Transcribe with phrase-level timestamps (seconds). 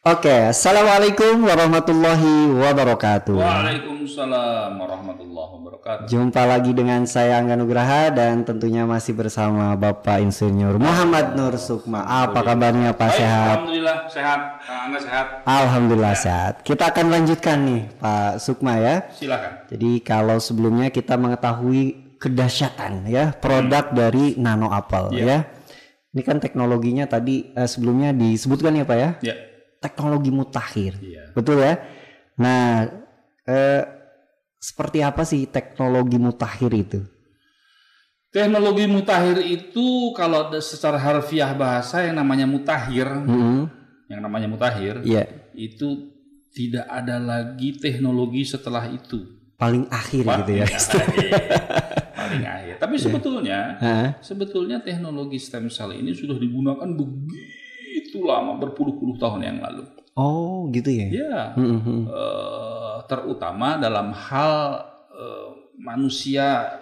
[0.00, 3.36] Oke, assalamualaikum warahmatullahi wabarakatuh.
[3.36, 6.08] Waalaikumsalam warahmatullahi wabarakatuh.
[6.08, 12.00] Jumpa lagi dengan saya Angga Nugraha dan tentunya masih bersama Bapak Insinyur Muhammad Nur Sukma.
[12.08, 13.44] Apa kabarnya Pak Baik, sehat?
[13.60, 14.40] Alhamdulillah sehat.
[14.64, 15.26] Angga sehat.
[15.44, 16.52] Alhamdulillah sehat.
[16.64, 19.04] Kita akan lanjutkan nih Pak Sukma ya.
[19.12, 19.68] Silakan.
[19.68, 25.24] Jadi kalau sebelumnya kita mengetahui kedahsyatan ya produk dari Nano Apple Iya.
[25.28, 25.38] ya.
[26.16, 29.10] Ini kan teknologinya tadi eh, sebelumnya disebutkan ya Pak ya.
[29.20, 29.36] Ya.
[29.80, 30.92] Teknologi mutakhir.
[31.00, 31.32] Iya.
[31.32, 31.80] Betul ya?
[32.36, 32.84] Nah,
[33.44, 33.82] eh,
[34.56, 37.00] seperti apa sih teknologi mutakhir itu?
[38.30, 43.66] Teknologi mutakhir itu kalau secara harfiah bahasa yang namanya mutakhir, Mm-mm.
[44.06, 46.14] yang namanya mutakhir Iya, itu
[46.54, 49.38] tidak ada lagi teknologi setelah itu.
[49.58, 50.64] paling akhir gitu ya.
[50.64, 51.30] akhir.
[52.20, 52.74] Paling akhir.
[52.80, 54.08] Tapi sebetulnya Hah?
[54.24, 57.36] sebetulnya teknologi stem cell ini sudah digunakan begitu
[58.22, 59.84] lama berpuluh-puluh tahun yang lalu.
[60.14, 61.06] Oh, gitu ya.
[61.08, 62.08] Ya, Mm-mm.
[62.08, 66.76] eh, terutama dalam hal eh, manusia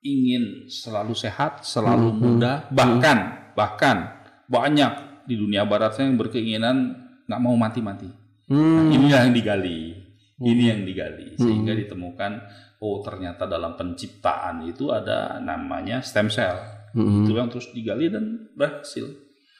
[0.00, 2.18] ingin selalu sehat, selalu Mhm.
[2.18, 3.18] muda, bahkan
[3.52, 3.96] bahkan
[4.48, 6.96] banyak di dunia barat yang berkeinginan
[7.28, 8.08] nggak mau mati-mati.
[8.50, 8.90] Nah, Hmm.
[8.90, 9.94] ini yang digali,
[10.40, 12.32] ini yang digali sehingga ditemukan
[12.80, 16.56] oh ternyata dalam penciptaan itu ada namanya stem cell.
[16.96, 17.22] Mm-mm.
[17.22, 19.06] Itu yang terus digali dan berhasil.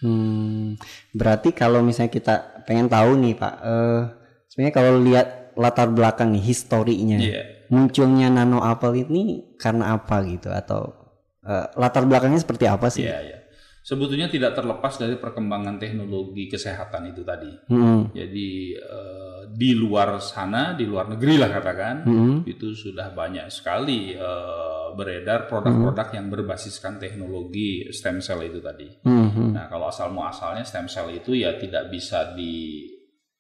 [0.01, 0.81] Hmm,
[1.13, 2.35] berarti kalau misalnya kita
[2.65, 4.01] pengen tahu nih Pak, eh,
[4.49, 5.27] sebenarnya kalau lihat
[5.61, 7.69] latar belakang nih historinya, Iya.
[7.69, 10.97] munculnya Nano Apple ini karena apa gitu atau
[11.41, 13.05] eh, latar belakangnya seperti apa sih?
[13.05, 13.39] Iya, iya.
[13.81, 17.49] Sebetulnya tidak terlepas dari perkembangan teknologi kesehatan itu tadi.
[17.73, 18.13] Mm-mm.
[18.13, 22.45] Jadi eh, di luar sana, di luar negeri lah katakan, Mm-mm.
[22.45, 28.89] itu sudah banyak sekali eh, beredar produk-produk yang berbasiskan teknologi stem cell itu tadi.
[29.05, 29.55] Mhm.
[29.55, 32.87] Nah, kalau asal muasalnya stem cell itu ya tidak bisa di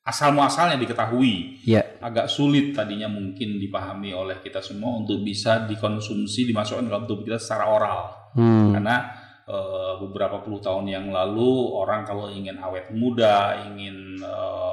[0.04, 1.62] asal muasalnya diketahui.
[1.64, 1.84] Ya.
[2.00, 7.38] Agak sulit tadinya mungkin dipahami oleh kita semua untuk bisa dikonsumsi dimasukkan dalam tubuh kita
[7.38, 8.00] secara oral.
[8.34, 8.72] Hmm.
[8.72, 8.96] Karena
[9.44, 14.69] eh, beberapa puluh tahun yang lalu orang kalau ingin awet muda, ingin eh,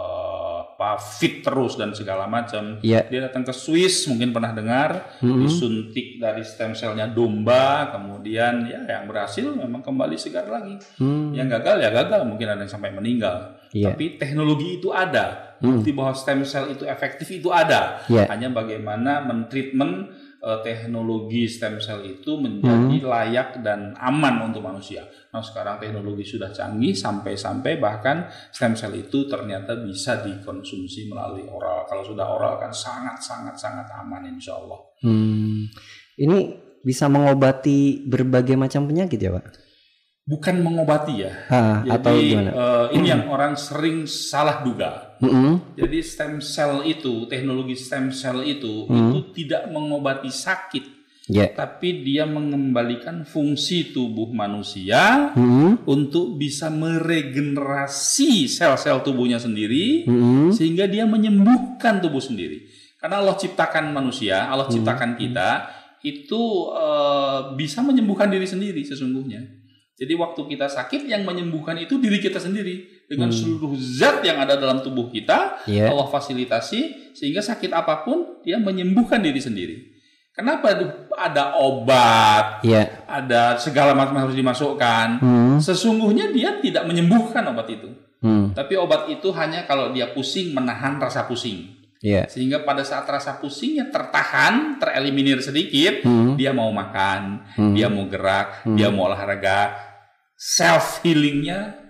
[0.78, 3.10] apa fit terus dan segala macam, Iya.
[3.10, 5.42] dia datang ke Swiss mungkin pernah dengar, Mhm.
[5.42, 11.34] disuntik dari stem cellnya domba, kemudian ya yang berhasil memang kembali segar lagi, Hmm.
[11.34, 13.58] yang gagal ya gagal, mungkin ada yang sampai meninggal.
[13.74, 13.98] Iya.
[13.98, 15.82] Tapi teknologi itu ada, Hmm.
[15.82, 18.06] bukti bahwa stem cell itu efektif itu ada.
[18.06, 18.30] Iya.
[18.30, 23.10] Hanya bagaimana mentreatment eh, teknologi stem cell itu menjadi Hmm.
[23.10, 25.04] layak dan aman untuk manusia.
[25.34, 31.86] Nah sekarang teknologi sudah canggih sampai-sampai bahkan stem cell itu ternyata bisa dikonsumsi melalui oral.
[31.86, 34.80] Kalau sudah oral kan sangat-sangat sangat aman insya Allah.
[35.04, 35.68] Hmm.
[36.18, 36.40] Ini
[36.82, 39.67] bisa mengobati berbagai macam penyakit ya Pak?
[40.28, 41.32] Bukan mengobati ya.
[41.88, 42.52] Atau Jadi gimana?
[42.52, 45.16] eh, ini yang orang sering salah duga.
[45.24, 45.80] Mm-mm.
[45.80, 49.16] Jadi stem cell itu, teknologi stem cell itu Hmm.
[49.16, 50.84] itu tidak mengobati sakit,
[51.32, 51.48] Ya.
[51.50, 55.88] tapi dia mengembalikan fungsi tubuh manusia Mm-mm.
[55.88, 60.52] untuk bisa meregenerasi sel-sel tubuhnya sendiri Mm-mm.
[60.52, 62.68] sehingga dia menyembuhkan tubuh sendiri.
[63.00, 65.72] Karena Allah ciptakan manusia, Allah ciptakan kita
[66.04, 66.42] itu
[66.76, 69.56] eh, bisa menyembuhkan diri sendiri sesungguhnya.
[69.98, 74.54] Jadi waktu kita sakit yang menyembuhkan itu diri kita sendiri dengan seluruh zat yang ada
[74.54, 75.90] dalam tubuh kita Iya.
[75.90, 79.98] Allah fasilitasi sehingga sakit apa pun dia menyembuhkan diri sendiri.
[80.38, 80.70] Kenapa
[81.18, 83.10] ada obat, Iya.
[83.10, 85.18] ada segala macam harus dimasukkan?
[85.18, 85.58] Hmm.
[85.58, 87.90] Sesungguhnya dia tidak menyembuhkan obat itu.
[88.22, 88.54] Hmm.
[88.54, 91.74] Tapi obat itu hanya kalau dia pusing menahan rasa pusing.
[91.98, 92.30] Iya.
[92.30, 96.38] Sehingga pada saat rasa pusingnya tertahan, tereliminir sedikit, Hmm.
[96.38, 97.74] dia mau makan, Hmm.
[97.74, 99.87] dia mau gerak, dia mau olahraga,
[100.38, 101.90] self healingnya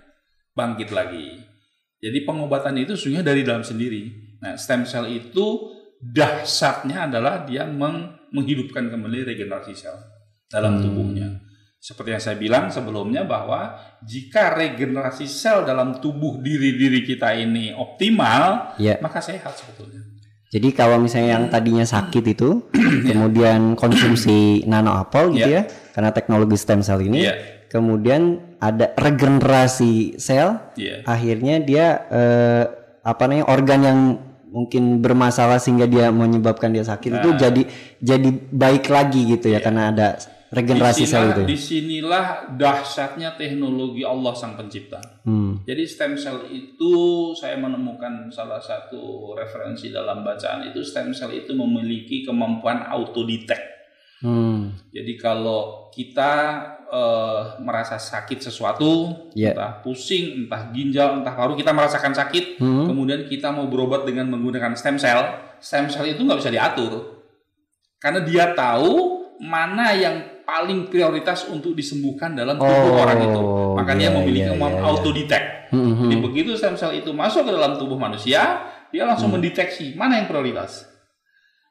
[0.56, 1.44] bangkit lagi.
[2.00, 4.08] Jadi pengobatan itu sesungguhnya dari dalam sendiri.
[4.40, 9.98] Nah, stem cell itu dahsyatnya adalah dia meng- menghidupkan kembali regenerasi sel
[10.46, 10.82] dalam Hmm.
[10.82, 11.28] tubuhnya.
[11.78, 18.74] Seperti yang saya bilang sebelumnya bahwa jika regenerasi sel dalam tubuh diri-diri kita ini optimal,
[18.78, 18.98] Iya.
[18.98, 20.02] maka sehat sebetulnya.
[20.48, 22.66] Jadi kalau misalnya yang tadinya sakit itu,
[23.10, 25.62] kemudian konsumsi nano apple gitu ya,
[25.92, 27.34] karena teknologi stem cell ini, Iya.
[27.68, 31.04] Kemudian ada regenerasi sel, Iya.
[31.04, 32.64] akhirnya dia eh,
[33.04, 33.98] apa namanya organ yang
[34.48, 37.62] mungkin bermasalah sehingga dia menyebabkan dia sakit itu jadi
[38.00, 40.16] jadi baik lagi gitu ya karena ada
[40.48, 41.44] regenerasi sel itu.
[41.44, 45.00] Di sinilah dahsyatnya teknologi Allah sang pencipta.
[45.28, 45.60] Hmm.
[45.68, 46.92] Jadi stem cell itu
[47.36, 53.64] saya menemukan salah satu referensi dalam bacaan itu stem cell itu memiliki kemampuan autodetect.
[54.24, 54.74] Hmm.
[54.90, 59.52] Jadi kalau kita eh, merasa sakit sesuatu, Ya.
[59.52, 62.88] entah pusing, entah ginjal, entah paru, kita merasakan sakit, Hmm.
[62.88, 65.20] kemudian kita mau berobat dengan menggunakan stem cell,
[65.60, 67.20] stem cell itu nggak bisa diatur,
[68.00, 73.40] karena dia tahu mana yang paling prioritas untuk disembuhkan dalam tubuh Oh, orang itu,
[73.76, 75.46] maka dia iya, memiliki iya, kemampuan iya, auto detect.
[75.68, 76.08] Hmm, hmm.
[76.08, 80.26] Jadi begitu stem cell itu masuk ke dalam tubuh manusia, dia langsung mendeteksi mana yang
[80.26, 80.88] prioritas.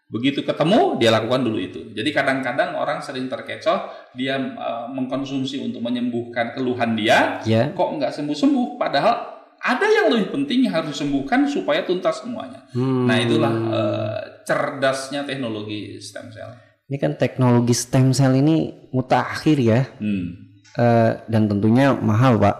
[0.07, 1.91] Begitu ketemu, dia lakukan dulu itu.
[1.91, 7.75] Jadi kadang-kadang orang sering terkecoh, dia eh, mengkonsumsi untuk menyembuhkan keluhan dia, Ya.
[7.75, 8.79] kok nggak sembuh-sembuh.
[8.79, 9.15] Padahal
[9.57, 12.63] ada yang lebih penting yang harus disembuhkan supaya tuntas semuanya.
[12.71, 13.03] Hmm.
[13.03, 16.55] Nah itulah eh, cerdasnya teknologi stem cell.
[16.87, 19.83] Ini kan teknologi stem cell ini mutakhir ya.
[19.99, 20.55] Hmm.
[20.77, 22.55] Eh, dan tentunya mahal, Pak.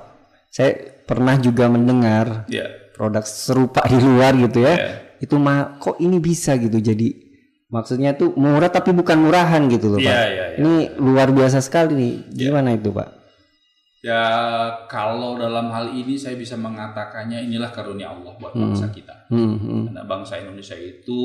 [0.52, 0.74] Saya
[1.08, 2.68] pernah juga mendengar Ya.
[2.92, 4.74] produk serupa di luar gitu ya.
[4.76, 4.92] Ya.
[5.24, 6.76] Itu mah kok ini bisa gitu.
[6.76, 7.27] Jadi
[7.68, 10.16] maksudnya tuh murah tapi bukan murahan gitu loh, Iya, Pak.
[10.16, 10.46] iya, iya.
[10.58, 12.14] Ini luar biasa sekali nih.
[12.32, 13.10] Gimana itu, Pak?
[14.00, 14.24] Ya
[14.86, 19.28] kalau dalam hal ini saya bisa mengatakannya inilah karunia Allah buat bangsa kita.
[19.28, 19.84] Hmm, hmm.
[19.92, 21.22] Karena bangsa Indonesia itu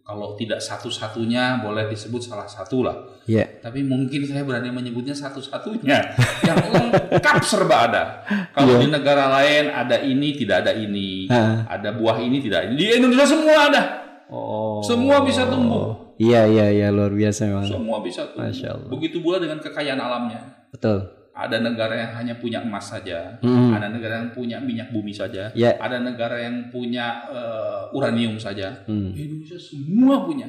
[0.00, 2.96] kalau tidak satu-satunya boleh disebut salah satu lah.
[3.30, 3.46] Ya.
[3.62, 5.98] Tapi mungkin saya berani menyebutnya satu-satunya
[6.48, 8.02] yang lengkap serba ada.
[8.50, 11.62] Kalau di negara lain ada ini tidak ada ini, Ah.
[11.68, 12.70] ada buah ini tidak ada.
[12.74, 13.82] Di Indonesia semua ada.
[14.30, 14.78] Oh.
[14.80, 16.14] Semua bisa tumbuh.
[16.16, 17.66] Iya, iya, iya luar biasa memang.
[17.66, 18.46] Semua bisa tumbuh.
[18.46, 18.88] Masya Allah.
[18.94, 20.40] Begitu pula dengan kekayaan alamnya.
[20.70, 21.02] Betul.
[21.30, 23.72] Ada negara yang hanya punya emas saja, Hmm.
[23.72, 25.72] ada negara yang punya minyak bumi saja, Ya.
[25.80, 28.84] ada negara yang punya eh, uranium saja.
[28.84, 29.14] Hmm.
[29.16, 30.46] Indonesia semua punya.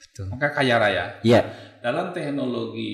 [0.00, 0.32] Betul.
[0.32, 1.04] Maka kaya raya.
[1.20, 1.44] Ya.
[1.80, 2.92] Dalam teknologi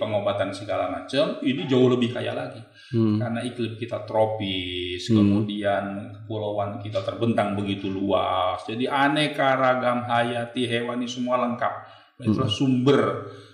[0.00, 2.60] pengobatan segala macam, ini jauh lebih kaya lagi.
[2.96, 3.20] Hmm.
[3.20, 8.64] Karena iklim kita tropis, kemudian kepulauan kita terbentang begitu luas.
[8.64, 11.74] Jadi aneka ragam hayati hewani semua lengkap.
[12.16, 13.00] Dan Itulah sumber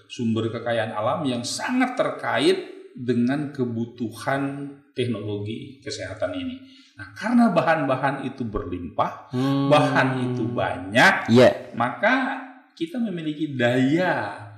[0.06, 6.61] sumber kekayaan alam yang sangat terkait dengan kebutuhan teknologi kesehatan ini.
[7.00, 9.73] Nah, karena bahan-bahan itu berlimpah, Hmm.
[9.73, 11.73] bahan itu banyak, Ya.
[11.73, 12.44] maka
[12.76, 14.51] kita memiliki daya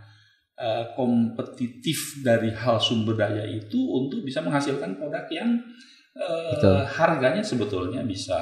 [0.54, 5.58] eh, kompetitif dari hal sumber daya itu untuk bisa menghasilkan produk yang
[6.14, 6.86] Betul.
[6.94, 8.38] harganya sebetulnya bisa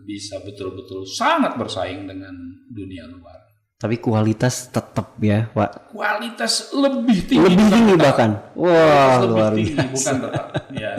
[0.00, 2.32] bisa betul-betul sangat bersaing dengan
[2.72, 3.36] dunia luar.
[3.76, 5.92] Tapi kualitas tetap ya, Pak.
[5.92, 8.04] Kualitas lebih tinggi, Lebih tinggi tetap.
[8.08, 8.30] bahkan.
[8.56, 9.88] Wah, lebih luar tinggi, biasa.
[9.92, 10.46] bukan tetap.
[10.76, 10.92] Ya,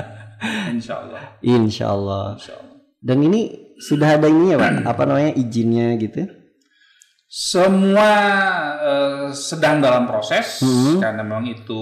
[0.70, 1.22] insya Allah.
[1.42, 2.26] Insya Allah.
[2.38, 2.78] Insya Allah.
[3.02, 3.42] Dan ini
[3.78, 4.72] sudah ada ini ya, Pak?
[4.86, 6.26] Apa namanya izinnya gitu?
[7.32, 8.12] Semua
[8.76, 11.00] eh, sedang dalam proses Hmm.
[11.00, 11.80] karena memang itu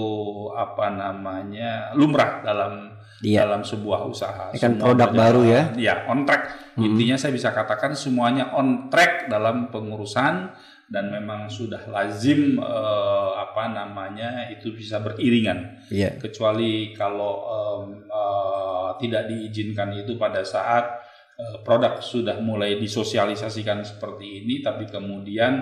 [0.54, 3.44] apa namanya lumrah dalam Iya.
[3.44, 4.54] dalam sebuah usaha.
[4.54, 5.62] Ini kan Semua produk berjalan- baru ya?
[5.74, 6.42] Ya, on track.
[6.78, 6.86] Hmm.
[6.86, 10.54] Intinya saya bisa katakan semuanya on track dalam pengurusan
[10.86, 15.82] dan memang sudah lazim eh, apa namanya itu bisa beriringan.
[15.90, 16.14] Iya.
[16.16, 21.09] Kecuali kalau em, eh, tidak diizinkan itu pada saat
[21.64, 25.52] produk sudah mulai disosialisasikan seperti ini, tapi kemudian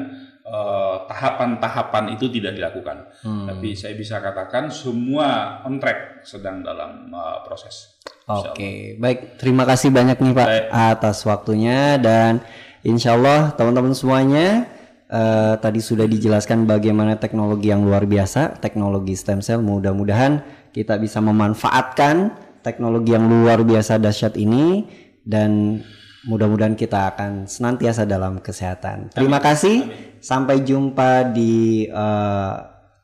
[0.42, 3.10] eh, tahapan-tahapan itu tidak dilakukan.
[3.22, 3.46] Hmm.
[3.46, 7.98] Tapi saya bisa katakan semua on track sedang dalam uh, proses.
[8.28, 9.40] Oke, baik.
[9.40, 10.64] Terima kasih banyak nih Pak Baik.
[10.68, 12.44] atas waktunya dan
[12.84, 14.68] insya Allah teman-teman semuanya
[15.08, 19.64] eh, tadi sudah dijelaskan bagaimana teknologi yang luar biasa, teknologi stem cell.
[19.64, 20.44] Mudah-mudahan
[20.76, 24.84] kita bisa memanfaatkan teknologi yang luar biasa dahsyat ini
[25.28, 25.84] dan
[26.24, 29.12] mudah-mudahan kita akan senantiasa dalam kesehatan.
[29.12, 29.84] Terima kasih.
[30.24, 32.54] Sampai jumpa di eh,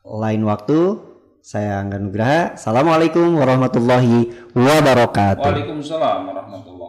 [0.08, 1.12] lain waktu.
[1.44, 2.56] Saya Angga Nugraha.
[2.56, 5.44] Assalamualaikum warahmatullahi wabarakatuh.
[5.44, 6.83] Waalaikumsalam warahmatullahi wabarakatuh.